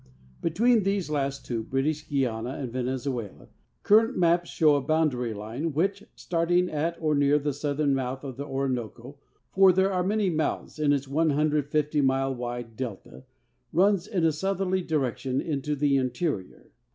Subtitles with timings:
[0.41, 3.49] Between these last two, British Guiana and Venezuela,
[3.83, 8.23] current maps show a Ijoundary line which, starting at or near the south ern mouth
[8.23, 9.19] of the Orinoco
[9.51, 13.25] (for there are many mouths in its 1")0 mile wide delta),
[13.71, 16.71] runs in a southerly direction into the interior.